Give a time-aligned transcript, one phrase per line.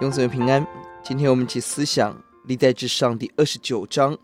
[0.00, 0.66] 永子们平安。
[1.04, 4.18] 今天我们一起思想历代志上第二十九章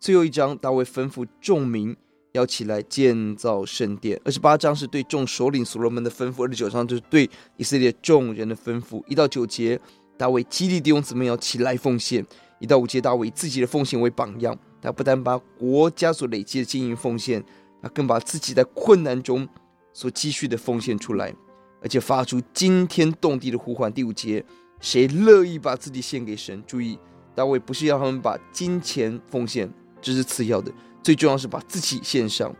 [0.00, 1.94] 最后一章，大卫吩咐众民
[2.32, 4.18] 要起来建造圣殿。
[4.24, 7.28] 二十八章是对众首领所罗门的吩咐，二十九章就是对
[7.58, 9.04] 以色列众人的吩咐。
[9.06, 9.78] 一到九节，
[10.16, 12.24] 大卫激励弟兄姊妹要起来奉献；
[12.58, 14.58] 一到五节，大卫以自己的奉献为榜样。
[14.80, 17.44] 他不但把国家所累积的金银奉献，
[17.82, 19.46] 他更把自己在困难中
[19.92, 21.34] 所积蓄的奉献出来，
[21.82, 23.92] 而且发出惊天动地的呼唤。
[23.92, 24.42] 第五节。
[24.82, 26.62] 谁乐意把自己献给神？
[26.66, 26.98] 注意，
[27.34, 30.70] 大卫不是要他们把金钱奉献，这是次要的，
[31.02, 32.50] 最重要是把自己献上。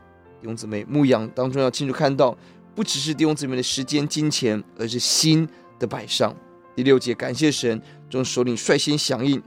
[0.41, 2.37] 弟兄姊妹，牧养当中要清楚看到，
[2.75, 5.47] 不只是弟兄姊妹的时间、金钱，而是心
[5.79, 6.35] 的摆上。
[6.77, 9.43] 第六节，感谢神，众首领率先响应。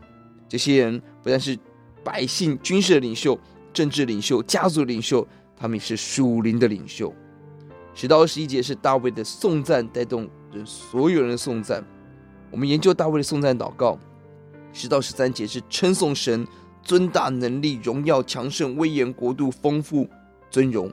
[0.47, 1.57] 这些人不但是
[2.03, 3.39] 百姓、军事的领袖、
[3.73, 5.25] 政治领袖、家族领袖，
[5.57, 7.13] 他们也是属灵的领袖。
[7.93, 11.81] 十到二十一节是大卫的颂赞，带动人所有人的颂赞。
[12.55, 13.99] 我们研究大卫的颂赞祷告，
[14.71, 16.47] 十到十三节是称颂神
[16.81, 20.07] 尊大能力、荣耀强盛、威严国度丰富
[20.49, 20.89] 尊荣；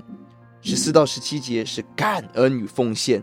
[0.60, 3.22] 十四到十七节是感恩与奉献，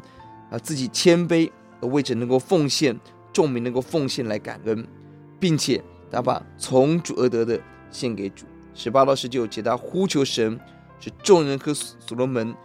[0.49, 2.97] 啊，自己谦卑而为着能够奉献，
[3.33, 4.87] 众民能够奉献来感恩，
[5.37, 7.59] 并且他把从主而得的
[7.91, 8.45] 献给主。
[8.73, 10.57] 十八到十九节他呼求神，
[11.01, 12.55] 使众人和所罗门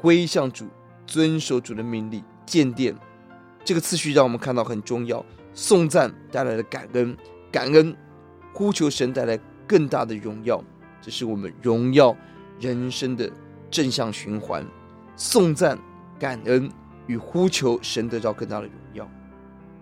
[0.00, 0.68] 归向主，
[1.08, 2.94] 遵守主的命令，建殿。
[3.64, 7.16] 这个次序让我们看到很重要，颂赞带来了感恩，
[7.50, 7.96] 感恩
[8.52, 10.62] 呼求神带来更大的荣耀，
[11.00, 12.14] 这是我们荣耀
[12.60, 13.30] 人生的
[13.70, 14.64] 正向循环。
[15.16, 15.78] 颂赞、
[16.18, 16.70] 感恩
[17.06, 19.08] 与呼求神得到更大的荣耀。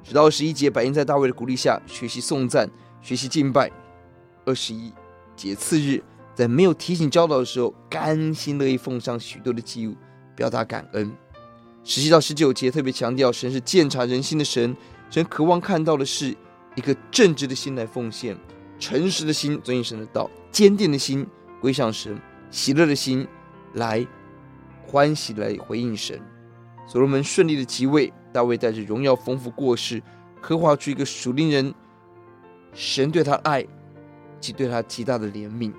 [0.05, 2.69] 直到二十一节，百姓在大卫的鼓励下学习颂赞，
[3.01, 3.71] 学习敬拜。
[4.45, 4.93] 二十一
[5.35, 6.03] 节次日，
[6.35, 9.97] 在没有提醒教导的时候，甘心乐意奉上许多的祭物，
[10.37, 11.11] 表达感恩。
[11.85, 14.77] 十七到十九节特别强调，神是鉴察人心的神，
[15.11, 16.35] 神渴望看到的是
[16.77, 18.39] 一个正直的心来奉献，
[18.79, 21.27] 诚实的心遵行神的道，坚定的心
[21.61, 22.17] 归向神，
[22.51, 23.27] 喜乐的心
[23.75, 24.07] 来
[24.87, 26.21] 欢喜来回应神。
[26.87, 30.01] 所罗门顺利的即位，大卫带着荣耀丰富过世，
[30.41, 31.75] 刻画出一个属灵人，
[32.73, 33.67] 神对他爱
[34.41, 35.73] 及对他极大的怜悯。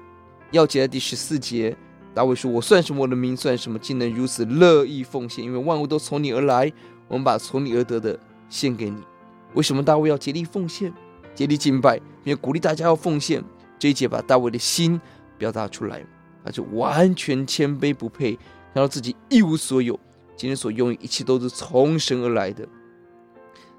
[0.51, 1.75] 要节的第十四节。
[2.13, 3.01] 大卫说：“我算什么？
[3.01, 3.79] 我的名算什么？
[3.79, 5.43] 竟能如此乐意奉献？
[5.43, 6.71] 因为万物都从你而来，
[7.07, 8.19] 我们把从你而得的
[8.49, 9.01] 献给你。
[9.55, 10.93] 为什么大卫要竭力奉献、
[11.33, 13.43] 竭力敬拜，并鼓励大家要奉献？
[13.79, 15.01] 这一节把大卫的心
[15.37, 16.05] 表达出来，
[16.45, 19.99] 他就完全谦卑不配，看到自己一无所有，
[20.35, 22.67] 今天所拥有一切都是从神而来的。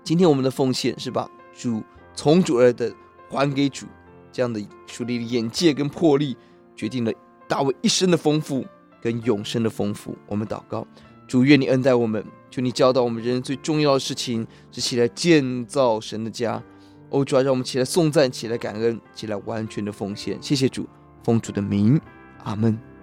[0.03, 1.83] 今天我们的奉献是把主
[2.15, 2.93] 从主而来的
[3.31, 3.87] 还给主，
[4.33, 6.37] 这样的属灵的眼界跟魄力，
[6.75, 7.13] 决定了。”
[7.47, 8.65] 大卫一生的丰富
[9.01, 10.87] 跟永生的丰富，我们祷告，
[11.27, 16.63] 主愿你恩待我们，求你教导我们人生最重要的事情是起来建造神的家。
[17.11, 20.37] 哦，主啊，让我们起来颂赞，起来感恩，起来完全的奉献。
[20.41, 20.89] 谢谢主，
[21.23, 22.01] 奉主的名，
[22.43, 22.94] 阿门。